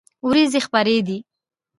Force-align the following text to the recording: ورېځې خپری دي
ورېځې 0.27 0.59
خپری 0.67 0.99
دي 1.07 1.17